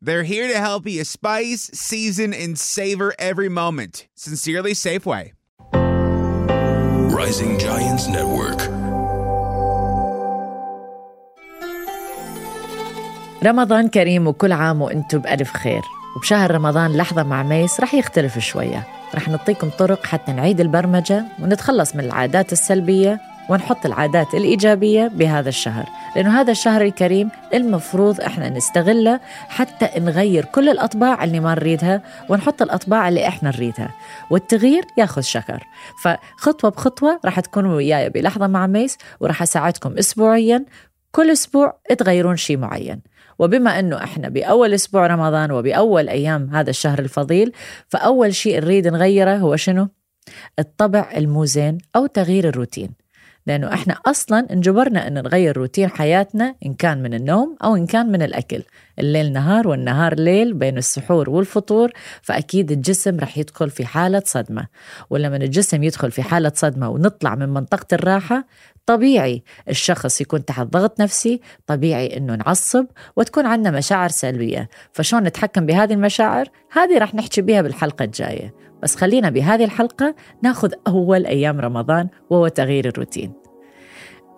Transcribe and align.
They're 0.00 0.22
here 0.22 0.46
to 0.46 0.58
help 0.60 0.86
you 0.86 1.02
spice, 1.02 1.70
season, 1.74 2.32
and 2.32 2.56
savor 2.56 3.14
every 3.18 3.48
moment. 3.48 4.06
Sincerely, 4.14 4.72
Safeway. 4.72 5.32
Rising 7.10 7.58
Giants 7.58 8.06
Network. 8.06 8.60
رمضان 13.44 13.88
كريم 13.88 14.26
وكل 14.26 14.52
عام 14.52 14.82
وأنتم 14.82 15.18
بألف 15.18 15.52
خير 15.52 15.82
وبشهر 16.16 16.50
رمضان 16.50 16.96
لحظة 16.96 17.22
مع 17.22 17.42
ميس 17.42 17.80
رح 17.80 17.94
يختلف 17.94 18.38
شوية 18.38 18.86
رح 19.14 19.28
نعطيكم 19.28 19.70
طرق 19.70 20.06
حتى 20.06 20.32
نعيد 20.32 20.60
البرمجة 20.60 21.24
ونتخلص 21.42 21.94
من 21.94 22.04
العادات 22.04 22.52
السلبية 22.52 23.20
ونحط 23.50 23.86
العادات 23.86 24.34
الإيجابية 24.34 25.08
بهذا 25.08 25.48
الشهر 25.48 25.88
لأنه 26.16 26.40
هذا 26.40 26.50
الشهر 26.50 26.82
الكريم 26.82 27.30
المفروض 27.54 28.20
إحنا 28.20 28.48
نستغله 28.48 29.20
حتى 29.48 30.00
نغير 30.00 30.44
كل 30.44 30.68
الأطباع 30.68 31.24
اللي 31.24 31.40
ما 31.40 31.54
نريدها 31.54 32.02
ونحط 32.28 32.62
الأطباع 32.62 33.08
اللي 33.08 33.28
إحنا 33.28 33.48
نريدها. 33.48 33.94
والتغيير 34.30 34.84
ياخذ 34.98 35.22
شكر. 35.22 35.64
فخطوة 36.02 36.70
بخطوة 36.70 37.20
راح 37.24 37.40
تكونوا 37.40 37.76
وياي 37.76 38.10
بلحظة 38.10 38.46
مع 38.46 38.66
ميس 38.66 38.98
وراح 39.20 39.42
أساعدكم 39.42 39.98
أسبوعيا. 39.98 40.64
كل 41.12 41.30
أسبوع 41.30 41.78
تغيرون 41.98 42.36
شيء 42.36 42.56
معين. 42.56 43.00
وبما 43.38 43.78
أنه 43.78 43.96
إحنا 44.04 44.28
بأول 44.28 44.74
أسبوع 44.74 45.06
رمضان 45.06 45.50
وبأول 45.50 46.08
أيام 46.08 46.50
هذا 46.54 46.70
الشهر 46.70 46.98
الفضيل 46.98 47.52
فأول 47.88 48.34
شيء 48.34 48.60
نريد 48.60 48.88
نغيره 48.88 49.36
هو 49.36 49.56
شنو؟ 49.56 49.88
الطبع 50.58 51.10
المو 51.16 51.44
زين 51.44 51.78
أو 51.96 52.06
تغيير 52.06 52.48
الروتين. 52.48 53.07
لأنه 53.48 53.74
إحنا 53.74 53.94
أصلا 54.06 54.46
انجبرنا 54.52 55.06
أن 55.06 55.14
نغير 55.14 55.56
روتين 55.56 55.88
حياتنا 55.90 56.54
إن 56.66 56.74
كان 56.74 57.02
من 57.02 57.14
النوم 57.14 57.56
أو 57.64 57.76
إن 57.76 57.86
كان 57.86 58.12
من 58.12 58.22
الأكل. 58.22 58.62
الليل 58.98 59.32
نهار 59.32 59.68
والنهار 59.68 60.14
ليل 60.14 60.54
بين 60.54 60.78
السحور 60.78 61.30
والفطور 61.30 61.92
فأكيد 62.22 62.72
الجسم 62.72 63.18
رح 63.20 63.38
يدخل 63.38 63.70
في 63.70 63.86
حالة 63.86 64.22
صدمة. 64.26 64.66
ولما 65.10 65.36
الجسم 65.36 65.82
يدخل 65.82 66.10
في 66.10 66.22
حالة 66.22 66.52
صدمة 66.54 66.88
ونطلع 66.88 67.34
من 67.34 67.48
منطقة 67.48 67.86
الراحة 67.92 68.44
طبيعي 68.86 69.42
الشخص 69.68 70.20
يكون 70.20 70.44
تحت 70.44 70.66
ضغط 70.66 71.00
نفسي 71.00 71.40
طبيعي 71.66 72.16
إنه 72.16 72.34
نعصب 72.34 72.86
وتكون 73.16 73.46
عندنا 73.46 73.78
مشاعر 73.78 74.08
سلبية. 74.08 74.68
فشون 74.92 75.22
نتحكم 75.22 75.66
بهذه 75.66 75.92
المشاعر؟ 75.92 76.48
هذه 76.72 76.98
رح 76.98 77.14
نحكي 77.14 77.40
بها 77.40 77.62
بالحلقة 77.62 78.04
الجاية. 78.04 78.54
بس 78.82 78.96
خلينا 78.96 79.30
بهذه 79.30 79.64
الحلقة 79.64 80.14
ناخذ 80.42 80.72
أول 80.86 81.26
أيام 81.26 81.60
رمضان 81.60 82.08
وهو 82.30 82.48
تغيير 82.48 82.88
الروتين. 82.88 83.32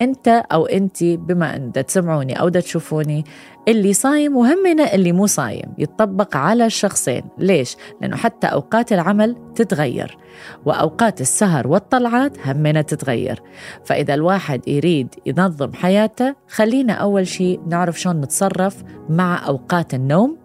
أنت 0.02 0.28
أو 0.28 0.66
أنت 0.66 1.04
بما 1.04 1.56
أن 1.56 1.72
تسمعوني 1.72 2.40
أو 2.40 2.48
تشوفوني 2.48 3.24
اللي 3.68 3.92
صايم 3.92 4.36
وهمنا 4.36 4.94
اللي 4.94 5.12
مو 5.12 5.26
صايم 5.26 5.74
يتطبق 5.78 6.36
على 6.36 6.66
الشخصين. 6.66 7.22
ليش؟ 7.38 7.76
لأنه 8.00 8.16
حتى 8.16 8.46
أوقات 8.46 8.92
العمل 8.92 9.36
تتغير 9.54 10.18
وأوقات 10.64 11.20
السهر 11.20 11.68
والطلعات 11.68 12.46
همنا 12.46 12.82
تتغير. 12.82 13.42
فإذا 13.84 14.14
الواحد 14.14 14.68
يريد 14.68 15.14
ينظم 15.26 15.72
حياته 15.72 16.34
خلينا 16.48 16.92
أول 16.92 17.26
شيء 17.26 17.60
نعرف 17.68 18.00
شلون 18.00 18.20
نتصرف 18.20 18.82
مع 19.08 19.46
أوقات 19.46 19.94
النوم 19.94 20.39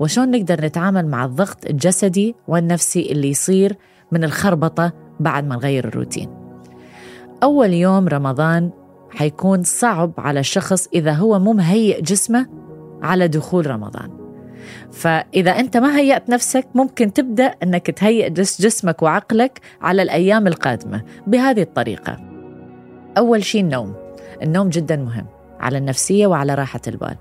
وشون 0.00 0.30
نقدر 0.30 0.64
نتعامل 0.64 1.06
مع 1.06 1.24
الضغط 1.24 1.66
الجسدي 1.66 2.34
والنفسي 2.48 3.12
اللي 3.12 3.30
يصير 3.30 3.76
من 4.12 4.24
الخربطة 4.24 4.92
بعد 5.20 5.46
ما 5.46 5.54
نغير 5.54 5.88
الروتين. 5.88 6.28
أول 7.42 7.72
يوم 7.72 8.08
رمضان 8.08 8.70
حيكون 9.10 9.62
صعب 9.62 10.12
على 10.18 10.40
الشخص 10.40 10.88
إذا 10.94 11.12
هو 11.12 11.38
مو 11.38 11.52
مهيئ 11.52 12.02
جسمه 12.02 12.46
على 13.02 13.28
دخول 13.28 13.66
رمضان. 13.66 14.10
فإذا 14.92 15.50
أنت 15.50 15.76
ما 15.76 15.98
هيأت 15.98 16.30
نفسك 16.30 16.66
ممكن 16.74 17.12
تبدأ 17.12 17.54
أنك 17.62 17.90
تهيئ 17.90 18.30
جسمك 18.30 19.02
وعقلك 19.02 19.60
على 19.80 20.02
الأيام 20.02 20.46
القادمة 20.46 21.02
بهذه 21.26 21.62
الطريقة. 21.62 22.16
أول 23.18 23.44
شيء 23.44 23.60
النوم. 23.60 23.94
النوم 24.42 24.68
جدا 24.68 24.96
مهم 24.96 25.26
على 25.60 25.78
النفسية 25.78 26.26
وعلى 26.26 26.54
راحة 26.54 26.80
البال. 26.88 27.16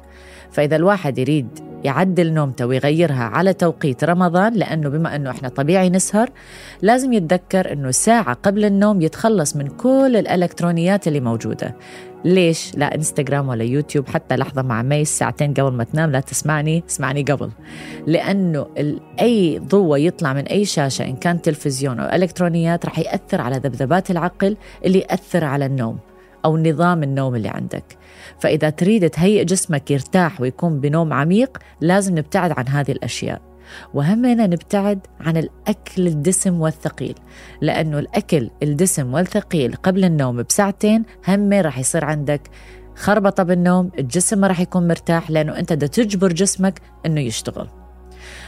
فإذا 0.52 0.76
الواحد 0.76 1.18
يريد 1.18 1.48
يعدل 1.84 2.34
نومته 2.34 2.66
ويغيرها 2.66 3.24
على 3.24 3.54
توقيت 3.54 4.04
رمضان 4.04 4.54
لأنه 4.54 4.90
بما 4.90 5.16
أنه 5.16 5.30
إحنا 5.30 5.50
طبيعي 5.50 5.90
نسهر 5.90 6.30
لازم 6.82 7.14
يتذكر 7.14 7.74
أنه 7.74 7.92
ساعة 7.92 8.34
قبل 8.34 8.66
النوم 8.66 9.02
يتخلص 9.02 9.56
من 9.56 9.68
كل 9.68 10.16
الإلكترونيات 10.16 11.08
اللي 11.08 11.20
موجودة. 11.20 11.76
ليش؟ 12.26 12.76
لا 12.76 12.96
إنستغرام 12.96 13.50
ولا 13.50 13.64
يوتيوب 13.64 14.08
حتى 14.08 14.36
لحظة 14.36 14.62
مع 14.62 14.82
ميس 14.82 15.10
ساعتين 15.18 15.54
قبل 15.54 15.72
ما 15.72 15.84
تنام 15.84 16.12
لا 16.12 16.20
تسمعني 16.20 16.84
اسمعني 16.90 17.24
قبل. 17.24 17.50
لأنه 18.08 18.66
أي 19.22 19.60
ضوء 19.60 19.98
يطلع 19.98 20.34
من 20.34 20.44
أي 20.44 20.66
شاشة 20.66 21.06
إن 21.06 21.16
كان 21.16 21.42
تلفزيون 21.42 22.00
أو 22.00 22.16
إلكترونيات 22.16 22.86
رح 22.86 23.00
يأثر 23.00 23.42
على 23.42 23.56
ذبذبات 23.56 24.12
العقل 24.12 24.58
اللي 24.86 25.00
يأثر 25.00 25.44
على 25.44 25.66
النوم. 25.66 25.98
أو 26.46 26.58
نظام 26.58 27.04
النوم 27.04 27.36
اللي 27.36 27.50
عندك. 27.50 27.98
فإذا 28.40 28.70
تريد 28.70 29.10
تهيئ 29.10 29.44
جسمك 29.44 29.92
يرتاح 29.92 30.42
ويكون 30.42 30.80
بنوم 30.80 31.14
عميق 31.14 31.58
لازم 31.82 32.18
نبتعد 32.18 32.52
عن 32.52 32.68
هذه 32.68 32.92
الأشياء. 32.92 33.42
وهمنا 33.94 34.48
نبتعد 34.48 35.00
عن 35.20 35.38
الأكل 35.38 36.08
الدسم 36.08 36.62
والثقيل 36.62 37.16
لأنه 37.62 38.00
الأكل 38.00 38.50
الدسم 38.64 39.14
والثقيل 39.14 39.76
قبل 39.76 40.06
النوم 40.06 40.42
بساعتين 40.42 41.04
هم 41.28 41.54
راح 41.54 41.80
يصير 41.80 42.06
عندك 42.06 42.42
خربطة 42.96 43.44
بالنوم 43.44 43.92
الجسم 44.00 44.40
ما 44.40 44.48
راح 44.48 44.60
يكون 44.60 44.88
مرتاح 44.88 45.32
لأنه 45.32 45.60
أنت 45.60 45.74
دا 45.74 45.88
تجبر 45.88 46.34
جسمك 46.34 46.82
أنه 47.06 47.22
يشتغل. 47.22 47.68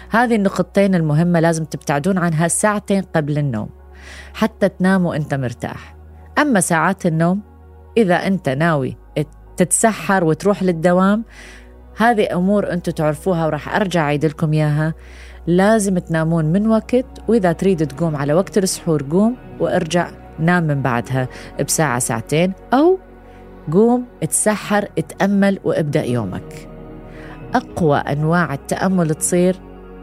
هذه 0.09 0.35
النقطتين 0.35 0.95
المهمة 0.95 1.39
لازم 1.39 1.65
تبتعدون 1.65 2.17
عنها 2.17 2.47
ساعتين 2.47 3.01
قبل 3.01 3.37
النوم 3.37 3.69
حتى 4.33 4.69
تنام 4.69 5.05
وأنت 5.05 5.33
مرتاح. 5.33 5.95
أما 6.39 6.59
ساعات 6.59 7.05
النوم 7.05 7.41
إذا 7.97 8.15
أنت 8.15 8.49
ناوي 8.49 8.97
تتسحر 9.57 10.23
وتروح 10.23 10.63
للدوام 10.63 11.23
هذه 11.97 12.33
أمور 12.33 12.71
أنتم 12.71 12.91
تعرفوها 12.91 13.45
وراح 13.45 13.75
أرجع 13.75 14.01
أعيد 14.01 14.25
لكم 14.25 14.53
إياها. 14.53 14.93
لازم 15.47 15.97
تنامون 15.97 16.45
من 16.45 16.67
وقت 16.67 17.05
وإذا 17.27 17.51
تريد 17.51 17.87
تقوم 17.87 18.15
على 18.15 18.33
وقت 18.33 18.57
السحور 18.57 19.03
قوم 19.11 19.35
وارجع 19.59 20.09
نام 20.39 20.63
من 20.63 20.81
بعدها 20.81 21.27
بساعة 21.67 21.99
ساعتين 21.99 22.53
أو 22.73 22.99
قوم 23.71 24.05
اتسحر 24.23 24.87
اتأمل 24.97 25.59
وابدأ 25.63 26.03
يومك. 26.03 26.69
أقوى 27.53 27.97
أنواع 27.97 28.53
التأمل 28.53 29.15
تصير 29.15 29.55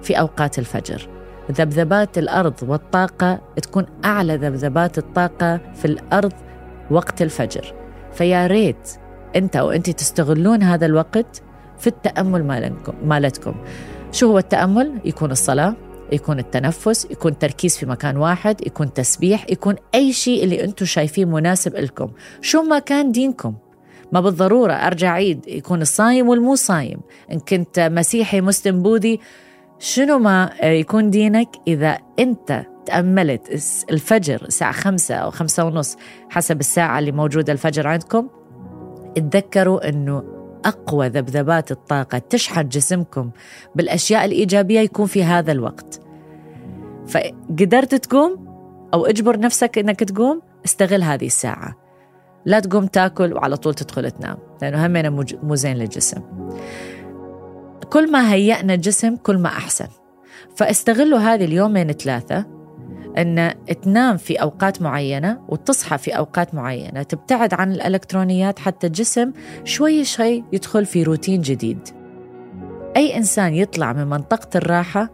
في 0.02 0.18
أوقات 0.18 0.58
الفجر. 0.58 1.08
ذبذبات 1.52 2.18
الأرض 2.18 2.54
والطاقة 2.62 3.40
تكون 3.62 3.86
أعلى 4.04 4.36
ذبذبات 4.36 4.98
الطاقة 4.98 5.60
في 5.74 5.84
الأرض 5.84 6.32
وقت 6.90 7.22
الفجر. 7.22 7.79
فيا 8.12 8.46
ريت 8.46 8.90
انت 9.36 9.56
أو 9.56 9.76
تستغلون 9.76 10.62
هذا 10.62 10.86
الوقت 10.86 11.42
في 11.78 11.86
التأمل 11.86 12.72
مالتكم. 13.04 13.54
شو 14.12 14.26
هو 14.26 14.38
التأمل؟ 14.38 14.92
يكون 15.04 15.30
الصلاة 15.30 15.76
يكون 16.12 16.38
التنفس 16.38 17.04
يكون 17.10 17.38
تركيز 17.38 17.76
في 17.76 17.86
مكان 17.86 18.16
واحد 18.16 18.66
يكون 18.66 18.92
تسبيح 18.92 19.46
يكون 19.50 19.74
أي 19.94 20.12
شيء 20.12 20.44
اللي 20.44 20.64
أنتم 20.64 20.86
شايفين 20.86 21.28
مناسب 21.28 21.76
لكم. 21.76 22.10
شو 22.40 22.62
ما 22.62 22.78
كان 22.78 23.12
دينكم؟ 23.12 23.54
ما 24.12 24.20
بالضرورة 24.20 24.72
أرجع 24.72 25.10
عيد 25.12 25.48
يكون 25.48 25.82
الصايم 25.82 26.28
والمو 26.28 26.54
صايم. 26.54 27.00
إن 27.32 27.38
كنت 27.38 27.80
مسيحي 27.80 28.40
مسلم 28.40 28.82
بوذي 28.82 29.20
شنو 29.82 30.18
ما 30.18 30.50
يكون 30.62 31.10
دينك 31.10 31.48
إذا 31.66 31.98
أنت 32.18 32.66
تأملت 32.86 33.48
الفجر 33.90 34.42
الساعة 34.42 34.72
خمسة 34.72 35.14
أو 35.14 35.30
خمسة 35.30 35.64
ونص 35.64 35.96
حسب 36.30 36.60
الساعة 36.60 36.98
اللي 36.98 37.12
موجودة 37.12 37.52
الفجر 37.52 37.86
عندكم 37.86 38.28
اتذكروا 39.16 39.88
أنه 39.88 40.24
أقوى 40.64 41.08
ذبذبات 41.08 41.70
الطاقة 41.70 42.18
تشحن 42.18 42.68
جسمكم 42.68 43.30
بالأشياء 43.74 44.24
الإيجابية 44.24 44.80
يكون 44.80 45.06
في 45.06 45.24
هذا 45.24 45.52
الوقت. 45.52 46.00
فقدرت 47.08 47.94
تقوم 47.94 48.46
أو 48.94 49.06
اجبر 49.06 49.38
نفسك 49.38 49.78
أنك 49.78 50.00
تقوم 50.00 50.42
استغل 50.64 51.02
هذه 51.02 51.26
الساعة. 51.26 51.76
لا 52.44 52.60
تقوم 52.60 52.86
تاكل 52.86 53.32
وعلى 53.32 53.56
طول 53.56 53.74
تدخل 53.74 54.10
تنام 54.10 54.38
لأنه 54.62 54.86
همنا 54.86 55.10
مو 55.42 55.54
زين 55.54 55.76
للجسم. 55.76 56.20
كل 57.90 58.12
ما 58.12 58.32
هيأنا 58.32 58.74
الجسم 58.74 59.16
كل 59.16 59.38
ما 59.38 59.48
أحسن. 59.48 59.86
فاستغلوا 60.56 61.18
هذه 61.18 61.44
اليومين 61.44 61.92
ثلاثة 61.92 62.46
أن 63.18 63.54
تنام 63.82 64.16
في 64.16 64.36
أوقات 64.36 64.82
معينة 64.82 65.40
وتصحى 65.48 65.98
في 65.98 66.10
أوقات 66.10 66.54
معينة 66.54 67.02
تبتعد 67.02 67.54
عن 67.54 67.72
الإلكترونيات 67.72 68.58
حتى 68.58 68.86
الجسم 68.86 69.32
شوي 69.64 70.04
شوي 70.04 70.44
يدخل 70.52 70.86
في 70.86 71.02
روتين 71.02 71.40
جديد. 71.40 71.88
أي 72.96 73.16
إنسان 73.16 73.54
يطلع 73.54 73.92
من 73.92 74.06
منطقة 74.06 74.56
الراحة 74.56 75.08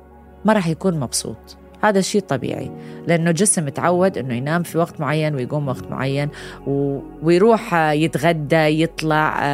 ما 0.44 0.52
راح 0.52 0.68
يكون 0.68 1.00
مبسوط. 1.00 1.58
هذا 1.88 2.00
شيء 2.00 2.20
طبيعي 2.20 2.70
لأنه 3.06 3.30
جسم 3.30 3.68
تعود 3.68 4.18
أنه 4.18 4.34
ينام 4.34 4.62
في 4.62 4.78
وقت 4.78 5.00
معين 5.00 5.34
ويقوم 5.34 5.68
وقت 5.68 5.90
معين 5.90 6.28
ويروح 7.22 7.74
يتغدى 7.74 8.82
يطلع 8.82 9.46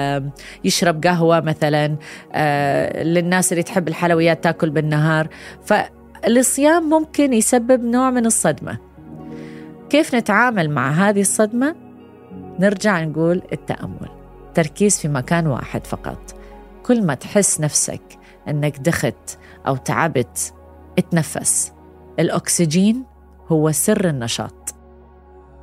يشرب 0.64 1.04
قهوة 1.06 1.40
مثلا 1.40 1.96
آه، 2.32 3.02
للناس 3.02 3.52
اللي 3.52 3.62
تحب 3.62 3.88
الحلويات 3.88 4.44
تاكل 4.44 4.70
بالنهار. 4.70 5.28
فالصيام 5.64 6.82
ممكن 6.82 7.32
يسبب 7.32 7.84
نوع 7.84 8.10
من 8.10 8.26
الصدمة. 8.26 8.78
كيف 9.90 10.14
نتعامل 10.14 10.70
مع 10.70 10.90
هذه 10.90 11.20
الصدمة؟ 11.20 11.74
نرجع 12.58 13.04
نقول 13.04 13.42
التأمل 13.52 14.08
تركيز 14.54 14.98
في 14.98 15.08
مكان 15.08 15.46
واحد 15.46 15.86
فقط. 15.86 16.34
كل 16.82 17.06
ما 17.06 17.14
تحس 17.14 17.60
نفسك 17.60 18.02
أنك 18.48 18.78
دخت 18.78 19.38
أو 19.66 19.76
تعبت 19.76 20.54
اتنفس. 20.98 21.72
الأكسجين 22.18 23.04
هو 23.52 23.72
سر 23.72 24.08
النشاط. 24.08 24.74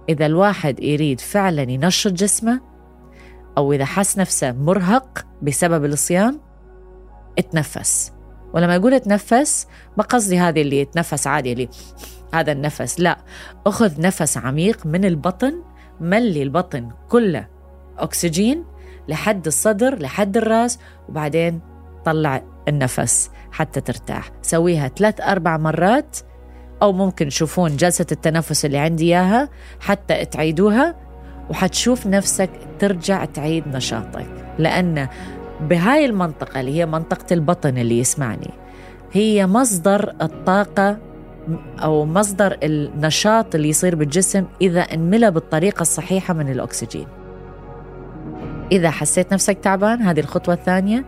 إذا 0.09 0.25
الواحد 0.25 0.79
يريد 0.79 1.19
فعلا 1.19 1.61
ينشط 1.61 2.11
جسمه 2.11 2.61
أو 3.57 3.73
إذا 3.73 3.85
حس 3.85 4.17
نفسه 4.17 4.51
مرهق 4.51 5.25
بسبب 5.41 5.85
الصيام 5.85 6.39
اتنفس. 7.39 8.13
ولما 8.53 8.75
أقول 8.75 8.93
اتنفس 8.93 9.67
ما 9.97 10.03
قصدي 10.03 10.39
هذه 10.39 10.61
اللي 10.61 10.79
يتنفس 10.79 11.27
عادي 11.27 11.53
اللي 11.53 11.69
هذا 12.33 12.51
النفس 12.51 12.99
لا. 12.99 13.17
أخذ 13.65 14.01
نفس 14.01 14.37
عميق 14.37 14.85
من 14.85 15.05
البطن 15.05 15.63
ملي 15.99 16.43
البطن 16.43 16.89
كله 17.09 17.47
أكسجين 17.97 18.65
لحد 19.07 19.47
الصدر 19.47 19.99
لحد 19.99 20.37
الراس 20.37 20.79
وبعدين 21.09 21.61
طلع 22.05 22.43
النفس 22.67 23.31
حتى 23.51 23.81
ترتاح. 23.81 24.31
سويها 24.41 24.87
ثلاث 24.87 25.21
أربع 25.21 25.57
مرات 25.57 26.17
أو 26.81 26.91
ممكن 26.91 27.27
تشوفون 27.27 27.77
جلسة 27.77 28.05
التنفس 28.11 28.65
اللي 28.65 28.77
عندي 28.77 29.05
إياها 29.05 29.49
حتى 29.79 30.25
تعيدوها 30.25 30.95
وحتشوف 31.49 32.07
نفسك 32.07 32.49
ترجع 32.79 33.25
تعيد 33.25 33.67
نشاطك. 33.67 34.27
لأن 34.59 35.07
بهاي 35.61 36.05
المنطقة 36.05 36.59
اللي 36.59 36.79
هي 36.79 36.85
منطقة 36.85 37.33
البطن 37.33 37.77
اللي 37.77 37.99
يسمعني 37.99 38.49
هي 39.11 39.47
مصدر 39.47 40.13
الطاقة 40.21 40.97
أو 41.83 42.05
مصدر 42.05 42.57
النشاط 42.63 43.55
اللي 43.55 43.69
يصير 43.69 43.95
بالجسم 43.95 44.45
إذا 44.61 44.81
انملى 44.81 45.31
بالطريقة 45.31 45.81
الصحيحة 45.81 46.33
من 46.33 46.51
الأكسجين. 46.51 47.07
إذا 48.71 48.89
حسيت 48.89 49.33
نفسك 49.33 49.57
تعبان 49.57 50.01
هذه 50.01 50.19
الخطوة 50.19 50.53
الثانية 50.53 51.05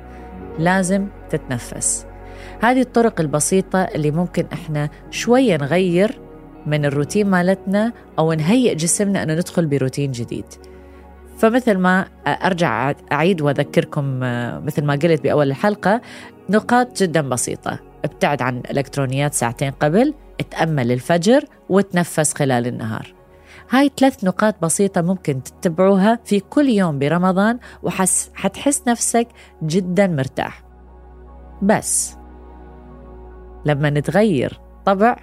لازم 0.60 1.08
تتنفس. 1.30 2.06
هذه 2.62 2.82
الطرق 2.82 3.22
البسيطة 3.22 3.80
اللي 3.84 4.12
ممكن 4.12 4.46
إحنا 4.54 4.90
شوية 5.12 5.58
نغير 5.58 6.20
من 6.66 6.86
الروتين 6.86 7.28
مالتنا 7.30 7.94
أو 8.20 8.34
نهيئ 8.34 8.76
جسمنا 8.76 9.24
أنه 9.24 9.34
ندخل 9.34 9.66
بروتين 9.66 10.12
جديد. 10.12 10.46
فمثل 11.38 11.78
ما 11.78 12.06
أرجع 12.28 12.94
أعيد 13.12 13.42
وأذكركم 13.42 14.20
مثل 14.66 14.84
ما 14.84 14.94
قلت 14.94 15.24
بأول 15.24 15.48
الحلقة 15.48 16.02
نقاط 16.50 17.04
جدا 17.04 17.22
بسيطة. 17.22 17.80
ابتعد 18.06 18.42
عن 18.42 18.58
الإلكترونيات 18.58 19.34
ساعتين 19.34 19.72
قبل 19.72 20.14
اتأمل 20.40 20.92
الفجر 20.92 21.46
وتنفس 21.70 22.34
خلال 22.34 22.68
النهار. 22.68 23.14
هاي 23.70 23.92
ثلاث 23.98 24.24
نقاط 24.24 24.56
بسيطة 24.62 25.02
ممكن 25.02 25.44
تتبعوها 25.44 26.20
في 26.26 26.40
كل 26.40 26.70
يوم 26.70 27.00
برمضان 27.00 27.60
وحس 27.84 28.32
حتحس 28.34 28.84
نفسك 28.88 29.28
جدا 29.64 30.08
مرتاح. 30.08 30.64
بس 31.62 32.16
لما 33.66 33.90
نتغير 33.90 34.60
طبع 34.86 35.16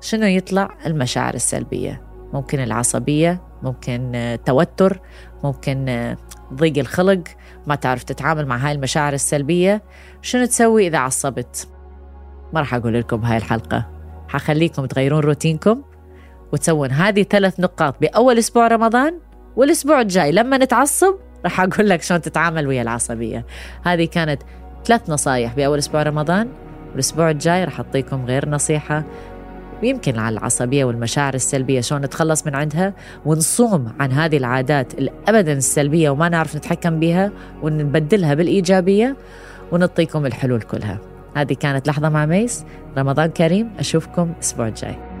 شنو 0.00 0.26
يطلع؟ 0.26 0.68
المشاعر 0.86 1.34
السلبية. 1.34 2.02
ممكن 2.32 2.60
العصبية 2.60 3.42
ممكن 3.62 4.36
توتر 4.44 5.00
ممكن 5.44 6.14
ضيق 6.54 6.78
الخلق 6.78 7.22
ما 7.66 7.74
تعرف 7.74 8.02
تتعامل 8.02 8.46
مع 8.46 8.56
هاي 8.56 8.72
المشاعر 8.72 9.12
السلبية. 9.12 9.82
شنو 10.22 10.44
تسوي 10.44 10.86
إذا 10.86 10.98
عصبت؟ 10.98 11.68
ما 12.52 12.60
راح 12.60 12.74
أقول 12.74 12.94
لكم 12.94 13.16
بهاي 13.16 13.36
الحلقة. 13.36 13.90
حخليكم 14.28 14.86
تغيرون 14.86 15.20
روتينكم 15.20 15.82
وتسوون 16.52 16.90
هذه 16.90 17.22
ثلاث 17.22 17.60
نقاط 17.60 18.00
بأول 18.00 18.38
أسبوع 18.38 18.66
رمضان 18.66 19.18
والأسبوع 19.56 20.00
الجاي. 20.00 20.32
لما 20.32 20.58
نتعصب 20.58 21.14
راح 21.44 21.60
أقول 21.60 21.88
لك 21.88 22.02
شلون 22.02 22.20
تتعامل 22.20 22.66
ويا 22.66 22.82
العصبية. 22.82 23.46
هذه 23.84 24.04
كانت 24.04 24.42
ثلاث 24.84 25.10
نصايح 25.10 25.54
بأول 25.54 25.78
أسبوع 25.78 26.02
رمضان. 26.02 26.48
والأسبوع 26.94 27.30
الجاي 27.30 27.64
رح 27.64 27.80
أعطيكم 27.80 28.24
غير 28.24 28.48
نصيحة. 28.48 29.04
ويمكن 29.82 30.18
على 30.18 30.38
العصبية 30.38 30.84
والمشاعر 30.84 31.34
السلبية 31.34 31.80
شلون 31.80 32.00
نتخلص 32.00 32.46
من 32.46 32.54
عندها 32.54 32.94
ونصوم 33.26 33.92
عن 34.00 34.12
هذه 34.12 34.36
العادات 34.36 34.94
الأبدا 34.94 35.52
السلبية 35.52 36.10
وما 36.10 36.28
نعرف 36.28 36.56
نتحكم 36.56 37.00
بها 37.00 37.30
ونبدلها 37.62 38.34
بالإيجابية 38.34 39.16
ونعطيكم 39.72 40.26
الحلول 40.26 40.62
كلها. 40.62 40.98
هذه 41.36 41.52
كانت 41.52 41.88
لحظة 41.88 42.08
مع 42.08 42.26
ميس. 42.26 42.64
رمضان 42.98 43.30
كريم 43.30 43.70
أشوفكم 43.78 44.32
الأسبوع 44.36 44.68
الجاي. 44.68 45.13